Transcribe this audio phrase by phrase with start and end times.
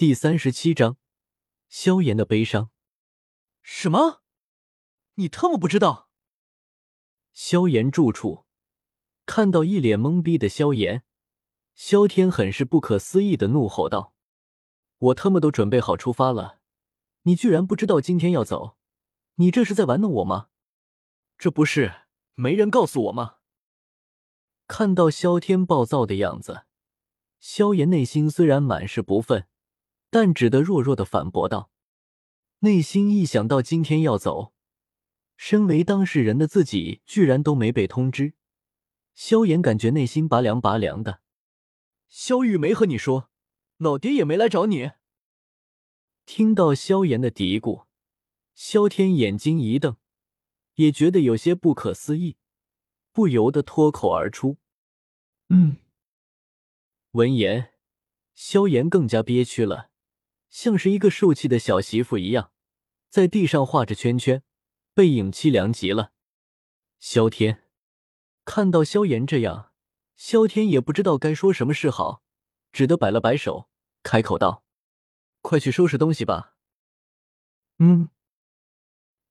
[0.00, 0.96] 第三十七章，
[1.68, 2.70] 萧炎的悲伤。
[3.60, 4.22] 什么？
[5.16, 6.08] 你特么不知道？
[7.34, 8.46] 萧炎住处，
[9.26, 11.04] 看到一脸懵逼的萧炎，
[11.74, 14.14] 萧天很是不可思议的怒吼道
[14.96, 16.60] ：“我他妈都准备好出发了，
[17.24, 18.78] 你居然不知道今天要走？
[19.34, 20.48] 你这是在玩弄我吗？
[21.36, 22.06] 这不是
[22.36, 23.34] 没人告诉我吗？”
[24.66, 26.64] 看到萧天暴躁的样子，
[27.38, 29.49] 萧炎内心虽然满是不忿。
[30.10, 31.70] 但只得弱弱的反驳道
[32.60, 34.52] ：“内心一想到今天要走，
[35.36, 38.34] 身为当事人的自己居然都没被通知，
[39.14, 41.20] 萧炎感觉内心拔凉拔凉的。”
[42.08, 43.30] 萧玉没和你说，
[43.76, 44.90] 老爹也没来找你。
[46.26, 47.86] 听到萧炎的嘀咕，
[48.52, 49.96] 萧天眼睛一瞪，
[50.74, 52.36] 也觉得有些不可思议，
[53.12, 54.58] 不由得脱口而出
[55.50, 55.76] ：“嗯。”
[57.12, 57.74] 闻言，
[58.34, 59.89] 萧炎更加憋屈了。
[60.50, 62.52] 像是一个受气的小媳妇一样，
[63.08, 64.42] 在地上画着圈圈，
[64.92, 66.12] 背影凄凉极了。
[66.98, 67.64] 萧天
[68.44, 69.72] 看到萧炎这样，
[70.16, 72.22] 萧天也不知道该说什么是好，
[72.72, 73.70] 只得摆了摆手，
[74.02, 74.64] 开口道
[75.40, 76.56] ：“快去收拾东西吧。”
[77.78, 78.10] 嗯。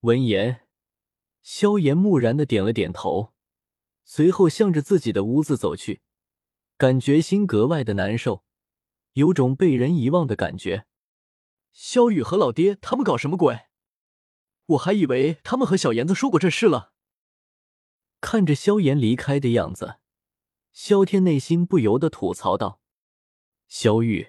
[0.00, 0.66] 闻言，
[1.40, 3.32] 萧炎木然的点了点头，
[4.04, 6.02] 随后向着自己的屋子走去，
[6.76, 8.44] 感觉心格外的难受，
[9.14, 10.86] 有种被人遗忘的感觉。
[11.76, 13.66] 萧雨和老爹他们搞什么鬼？
[14.66, 16.92] 我还以为他们和小妍子说过这事了。
[18.20, 19.96] 看着萧炎离开的样子，
[20.72, 22.80] 萧天内心不由得吐槽道
[23.66, 24.28] ：“萧玉，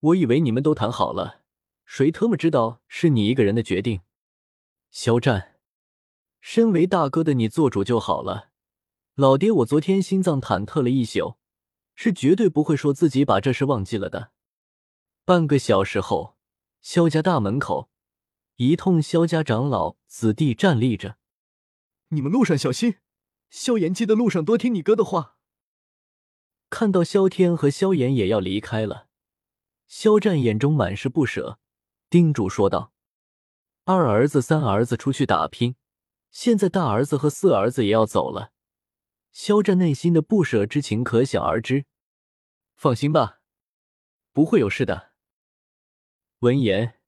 [0.00, 1.42] 我以为你们都谈好了，
[1.84, 4.00] 谁他妈知道是你一个人的决定？”
[4.90, 5.60] 肖战，
[6.40, 8.52] 身为大哥的你做主就好了。
[9.16, 11.36] 老爹，我昨天心脏忐忑了一宿，
[11.94, 14.32] 是绝对不会说自己把这事忘记了的。
[15.26, 16.37] 半个小时后。
[16.80, 17.90] 萧家大门口，
[18.56, 21.18] 一通萧家长老子弟站立着。
[22.08, 22.96] 你们路上小心，
[23.50, 25.36] 萧炎记得路上多听你哥的话。
[26.70, 29.08] 看到萧天和萧炎也要离开了，
[29.86, 31.58] 萧战眼中满是不舍，
[32.10, 32.92] 叮嘱说道
[33.84, 35.76] ：“二儿子、三儿子出去打拼，
[36.30, 38.52] 现在大儿子和四儿子也要走了。”
[39.32, 41.86] 肖战内心的不舍之情可想而知。
[42.74, 43.40] 放心吧，
[44.32, 45.07] 不会有事的。
[46.40, 47.00] 闻言，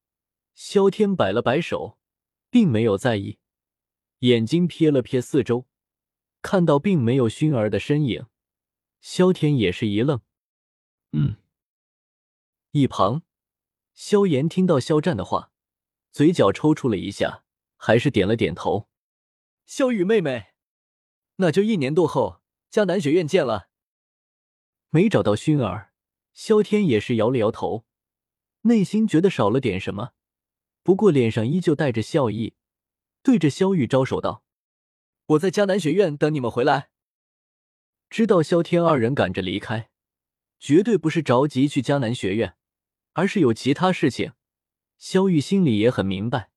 [0.56, 2.00] 萧天摆了摆手，
[2.50, 3.38] 并没有在意，
[4.20, 5.68] 眼睛瞥了瞥四周，
[6.42, 8.26] 看到并没有熏儿的身影，
[9.00, 10.20] 萧天也是一愣。
[11.12, 11.36] 嗯。
[12.72, 13.22] 一旁，
[13.94, 15.52] 萧炎听到肖战的话，
[16.10, 17.44] 嘴角抽搐了一下，
[17.76, 18.88] 还是点了点头。
[19.64, 20.54] 萧雨妹妹，
[21.36, 23.68] 那就一年多后，江南学院见了。
[24.88, 25.92] 没找到熏儿，
[26.32, 27.86] 萧天也是摇了摇头。
[28.62, 30.10] 内心觉得少了点什么，
[30.82, 32.54] 不过脸上依旧带着笑意，
[33.22, 34.44] 对着萧玉招手道
[35.26, 36.90] ：“我在迦南学院等你们回来。”
[38.10, 39.90] 知道萧天二人赶着离开，
[40.58, 42.56] 绝对不是着急去迦南学院，
[43.14, 44.32] 而是有其他事情。
[44.98, 46.50] 萧玉心里也很明白，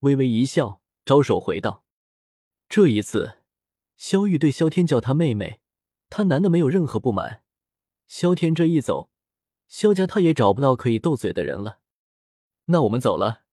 [0.00, 1.84] 微微一笑，招手回道
[2.68, 3.38] ：“这一次，
[3.96, 5.60] 萧玉对萧天叫他妹妹，
[6.10, 7.42] 他男的没有任何不满。
[8.06, 9.08] 萧天这一走。”
[9.68, 11.80] 萧家他也找不到可以斗嘴的人了，
[12.64, 13.44] 那我们走了。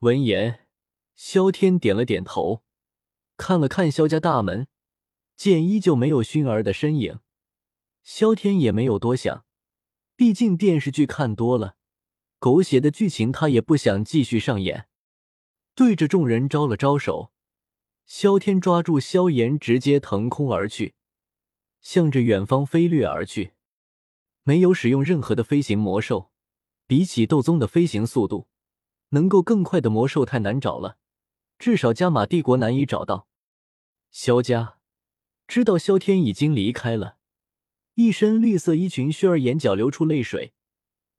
[0.00, 0.66] 闻言，
[1.14, 2.64] 萧天点了点头，
[3.36, 4.66] 看了看萧家大门，
[5.36, 7.20] 见依旧没有熏儿的身影，
[8.02, 9.44] 萧天也没有多想，
[10.16, 11.76] 毕竟电视剧看多了，
[12.40, 14.88] 狗血的剧情他也不想继续上演。
[15.76, 17.32] 对着众人招了招手，
[18.04, 20.96] 萧天抓住萧炎，直接腾空而去，
[21.80, 23.52] 向着远方飞掠而去。
[24.48, 26.30] 没有使用任何的飞行魔兽，
[26.86, 28.48] 比起斗宗的飞行速度，
[29.10, 30.96] 能够更快的魔兽太难找了，
[31.58, 33.28] 至少加玛帝国难以找到。
[34.10, 34.78] 萧家
[35.46, 37.18] 知道萧天已经离开了，
[37.92, 40.54] 一身绿色衣裙，薰儿眼角流出泪水，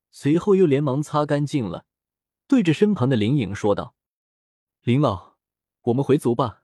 [0.09, 1.85] 随后又连忙擦干净了，
[2.47, 3.93] 对着身旁的林颖说道
[4.81, 5.35] ：“林老，
[5.83, 6.63] 我们回族吧。”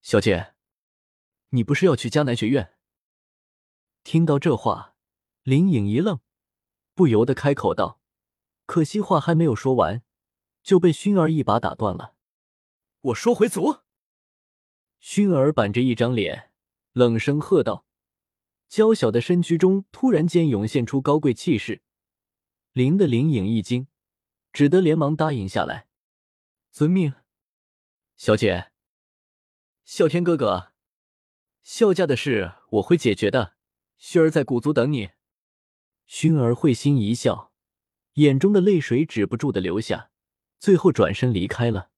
[0.00, 0.54] 小姐，
[1.50, 2.78] 你不是要去迦南学院？
[4.02, 4.93] 听到这话。
[5.44, 6.20] 林颖一愣，
[6.94, 8.00] 不由得开口道
[8.64, 10.02] ：“可惜话还没有说完，
[10.62, 12.14] 就被熏儿一把打断了。
[13.02, 13.80] ”“我说回族。”
[15.00, 16.50] 熏儿板着一张脸，
[16.92, 17.84] 冷声喝道
[18.70, 21.82] ：“娇小的身躯中突然间涌现出高贵气势。”
[22.72, 23.86] 林的林颖一惊，
[24.50, 25.88] 只得连忙答应下来
[26.72, 27.12] ：“遵命，
[28.16, 28.72] 小姐。
[29.86, 30.72] 啸天哥哥，
[31.62, 33.56] 啸家的事我会解决的。
[33.98, 35.10] 熏儿在古族等你。”
[36.16, 37.50] 薰儿会心一笑，
[38.12, 40.10] 眼中的泪水止不住的流下，
[40.60, 41.90] 最后转身离开了。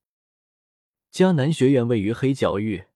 [1.13, 2.87] 迦南学院位于黑角域，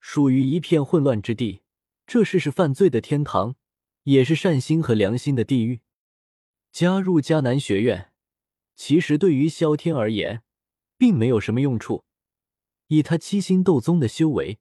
[0.00, 1.60] 属于一片混乱之地，
[2.06, 3.56] 这是是犯罪的天堂，
[4.04, 5.82] 也是善心和良心的地狱。
[6.72, 8.10] 加入迦南学院，
[8.74, 10.42] 其实对于萧天而言，
[10.96, 12.06] 并没有什么用处。
[12.86, 14.58] 以他七星斗宗的修为，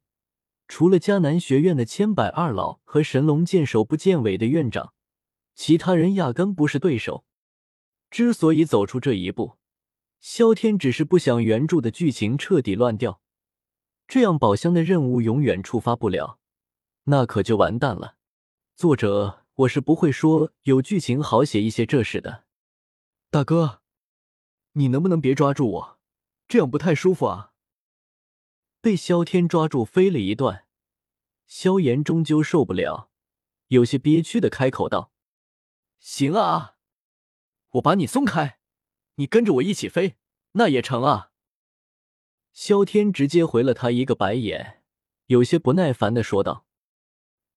[0.68, 4.94] 除了迦南学院的千百二老和神龙见首不见尾的院长，
[5.56, 7.26] 其他人压根不是对手。
[8.12, 9.58] 之所以走出这一步，
[10.20, 13.22] 萧天只是不想原著的剧情彻底乱掉，
[14.08, 16.40] 这样宝箱的任务永远触发不了，
[17.06, 18.18] 那可就完蛋了。
[18.76, 22.44] 作者，我是不会说有剧情好写一些这事的。
[23.32, 23.82] 大哥，
[24.74, 26.00] 你能不能别抓住我，
[26.48, 27.54] 这样不太舒服啊。
[28.82, 30.66] 被萧天抓住飞了一段，
[31.48, 33.10] 萧炎终究受不了，
[33.68, 35.12] 有些憋屈的开口道
[36.08, 36.76] ：“行啊，
[37.72, 38.60] 我把你松开，
[39.16, 40.18] 你跟着我一起飞，
[40.52, 41.32] 那也成啊。”
[42.54, 44.84] 萧天直接回了他一个白眼，
[45.26, 46.68] 有些不耐烦的说道：“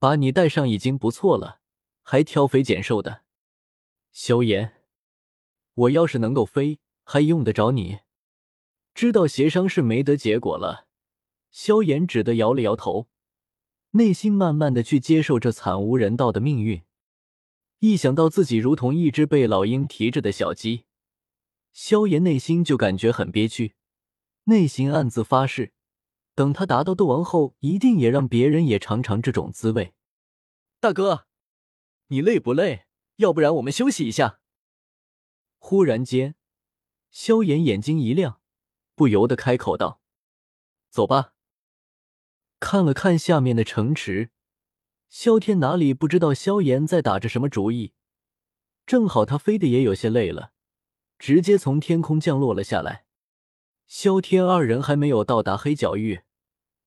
[0.01, 1.61] 把你带上已经不错了，
[2.03, 3.23] 还挑肥拣瘦的。
[4.13, 4.83] 萧炎，
[5.75, 7.99] 我要是能够飞，还用得着你？
[8.95, 10.89] 知道协商是没得结果了。”
[11.53, 13.11] 萧炎只得摇了摇头，
[13.91, 16.83] 内心慢慢的去接受这惨无人道的命运。
[17.81, 20.85] 一想到自己如同一只被老鹰提着的小鸡，
[21.73, 23.77] 萧炎内心就感觉很憋屈，
[24.45, 25.73] 内心暗自发誓，
[26.35, 29.95] 等他达到斗王后，一定也让别人也尝尝这种滋味。
[30.81, 31.27] 大哥，
[32.09, 32.87] 你累不累？
[33.17, 34.41] 要不然我们休息一下。
[35.59, 36.35] 忽然间，
[37.11, 38.41] 萧炎眼睛一亮，
[38.97, 40.01] 不由得开口道
[40.91, 41.35] ：“走吧。”
[42.59, 44.31] 看了看下面的城池，
[45.09, 47.93] 萧天哪里不知道萧炎在打着什么主意？
[48.87, 50.53] 正好他飞的也有些累了，
[51.19, 53.07] 直接从天空降落了下来。
[53.87, 56.21] 萧天二人还没有到达黑角域，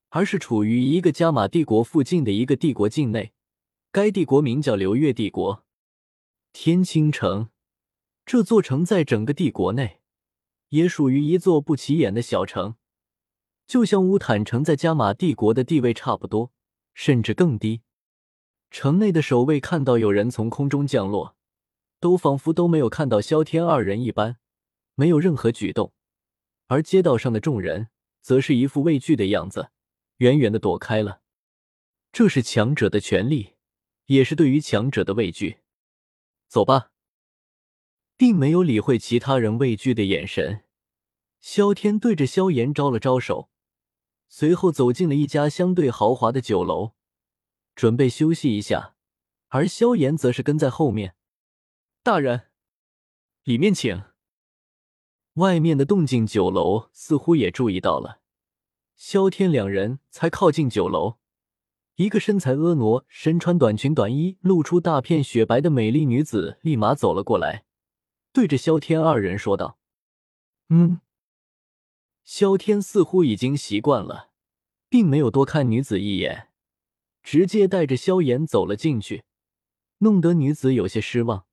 [0.10, 3.34] 而是处于一个加玛帝国附近的一个帝国境内。
[3.92, 5.66] 该帝国名叫流月帝国。
[6.54, 7.50] 天青城，
[8.26, 10.00] 这座城在整个帝国内，
[10.70, 12.76] 也属于一座不起眼的小城。
[13.66, 16.52] 就像乌坦城在加玛帝国的地位差不多，
[16.94, 17.82] 甚至更低。
[18.72, 21.36] 城内的守卫看到有人从空中降落，
[22.00, 24.38] 都仿佛都没有看到萧天二人一般，
[24.96, 25.94] 没有任何举动。
[26.68, 27.90] 而街道上的众人
[28.22, 29.72] 则是一副畏惧的样子，
[30.18, 31.22] 远远的躲开了。
[32.14, 33.56] 这是强者的权利，
[34.06, 35.58] 也是对于强者的畏惧。
[36.48, 36.92] 走吧，
[38.16, 40.64] 并没有理会其他人畏惧的眼神。
[41.42, 43.50] 萧天对着萧炎招了招手。
[44.30, 46.94] 随后走进了一家相对豪华的酒楼，
[47.76, 48.96] 准备休息一下，
[49.50, 51.16] 而萧炎则是跟在后面。
[52.04, 52.48] 大人，
[53.44, 54.04] 里面请。
[55.36, 58.22] 外面的动静，酒楼似乎也注意到了。
[58.96, 61.18] 萧天两人才靠近酒楼，
[61.96, 67.66] 一个身材婀娜、身穿短裙短衣、露出大片雪白的美丽女子立马走了过来，
[68.34, 69.80] 对着萧天二人说道
[70.70, 71.00] ：“嗯。”
[72.24, 74.30] 萧天似乎已经习惯了，
[74.88, 76.50] 并没有多看女子一眼，
[77.24, 79.24] 直接带着萧炎走了进去，
[80.00, 81.46] 弄得女子有些失望。